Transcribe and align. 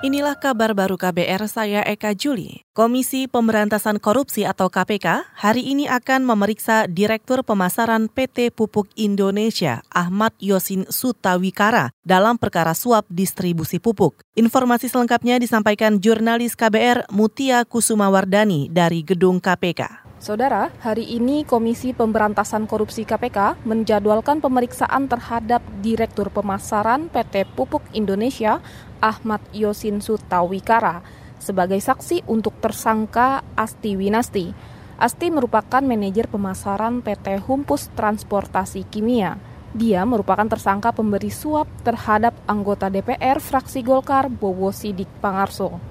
Inilah 0.00 0.32
kabar 0.32 0.72
baru 0.72 0.96
KBR 0.96 1.44
saya 1.44 1.84
Eka 1.84 2.16
Juli. 2.16 2.64
Komisi 2.72 3.28
Pemberantasan 3.28 4.00
Korupsi 4.00 4.48
atau 4.48 4.72
KPK 4.72 5.28
hari 5.36 5.68
ini 5.68 5.92
akan 5.92 6.24
memeriksa 6.24 6.88
Direktur 6.88 7.44
Pemasaran 7.44 8.08
PT 8.08 8.48
Pupuk 8.48 8.88
Indonesia 8.96 9.84
Ahmad 9.92 10.32
Yosin 10.40 10.88
Sutawikara 10.88 11.92
dalam 12.00 12.40
perkara 12.40 12.72
suap 12.72 13.04
distribusi 13.12 13.76
pupuk. 13.76 14.24
Informasi 14.40 14.88
selengkapnya 14.88 15.36
disampaikan 15.36 16.00
jurnalis 16.00 16.56
KBR 16.56 17.12
Mutia 17.12 17.68
Kusumawardani 17.68 18.72
dari 18.72 19.04
Gedung 19.04 19.36
KPK. 19.36 20.09
Saudara, 20.20 20.68
hari 20.84 21.16
ini 21.16 21.48
Komisi 21.48 21.96
Pemberantasan 21.96 22.68
Korupsi 22.68 23.08
KPK 23.08 23.56
menjadwalkan 23.64 24.44
pemeriksaan 24.44 25.08
terhadap 25.08 25.64
Direktur 25.80 26.28
Pemasaran 26.28 27.08
PT 27.08 27.48
Pupuk 27.56 27.80
Indonesia 27.96 28.60
Ahmad 29.00 29.40
Yosin 29.56 30.04
Sutawikara 30.04 31.00
sebagai 31.40 31.80
saksi 31.80 32.28
untuk 32.28 32.52
tersangka 32.60 33.40
Asti 33.56 33.96
Winasti. 33.96 34.52
Asti 35.00 35.32
merupakan 35.32 35.80
manajer 35.80 36.28
pemasaran 36.28 37.00
PT 37.00 37.40
Humpus 37.48 37.88
Transportasi 37.96 38.84
Kimia. 38.92 39.40
Dia 39.72 40.04
merupakan 40.04 40.44
tersangka 40.44 40.92
pemberi 40.92 41.32
suap 41.32 41.64
terhadap 41.80 42.36
anggota 42.44 42.92
DPR 42.92 43.40
fraksi 43.40 43.80
Golkar 43.80 44.28
Bowo 44.28 44.68
Sidik 44.68 45.08
Pangarso. 45.24 45.89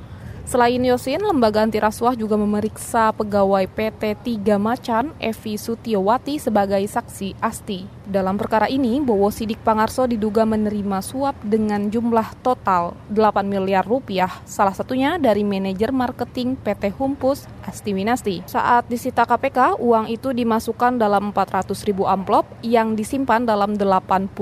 Selain 0.49 0.81
Yosin, 0.81 1.21
lembaga 1.21 1.62
anti 1.62 1.77
rasuah 1.77 2.17
juga 2.17 2.34
memeriksa 2.34 3.13
pegawai 3.13 3.70
PT 3.70 4.17
Tiga 4.26 4.58
Macan, 4.58 5.13
Evi 5.22 5.62
Sutiowati 5.62 6.41
sebagai 6.41 6.81
saksi 6.89 7.38
Asti. 7.38 7.85
Dalam 8.09 8.34
perkara 8.41 8.66
ini, 8.66 8.98
Bowo 8.98 9.30
Sidik 9.30 9.62
Pangarso 9.62 10.09
diduga 10.09 10.49
menerima 10.49 11.05
suap 11.05 11.38
dengan 11.45 11.94
jumlah 11.94 12.34
total 12.41 12.98
8 13.13 13.45
miliar 13.45 13.85
rupiah, 13.85 14.41
salah 14.49 14.73
satunya 14.73 15.22
dari 15.22 15.45
manajer 15.45 15.94
marketing 15.94 16.58
PT 16.58 16.97
Humpus, 16.97 17.45
Asti 17.61 17.94
Winasti. 17.94 18.42
Saat 18.50 18.89
disita 18.89 19.30
KPK, 19.30 19.77
uang 19.77 20.09
itu 20.09 20.33
dimasukkan 20.33 20.97
dalam 20.97 21.30
400 21.30 21.77
ribu 21.86 22.09
amplop 22.09 22.50
yang 22.66 22.97
disimpan 22.97 23.45
dalam 23.45 23.77
82 23.77 24.33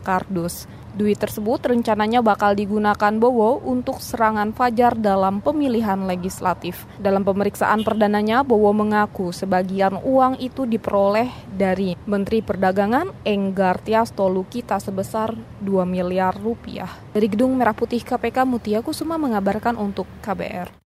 kardus. 0.00 0.64
Duit 0.90 1.14
tersebut 1.14 1.62
rencananya 1.62 2.18
bakal 2.18 2.58
digunakan 2.58 3.14
Bowo 3.14 3.62
untuk 3.62 4.02
serangan 4.02 4.50
Fajar 4.50 4.98
dalam 4.98 5.38
pemilihan 5.38 6.02
legislatif. 6.02 6.82
Dalam 6.98 7.22
pemeriksaan 7.22 7.86
perdananya, 7.86 8.42
Bowo 8.42 8.74
mengaku 8.74 9.30
sebagian 9.30 10.02
uang 10.02 10.42
itu 10.42 10.66
diperoleh 10.66 11.30
dari 11.54 11.94
Menteri 12.10 12.42
Perdagangan 12.42 13.22
Enggar 13.22 13.78
Tiasto 13.78 14.26
Lukita 14.26 14.82
sebesar 14.82 15.38
2 15.62 15.86
miliar 15.86 16.34
rupiah. 16.34 16.90
Dari 17.14 17.30
Gedung 17.30 17.54
Merah 17.54 17.76
Putih 17.76 18.02
KPK 18.02 18.42
Mutia 18.42 18.82
Kusuma 18.82 19.14
mengabarkan 19.14 19.78
untuk 19.78 20.10
KBR. 20.26 20.79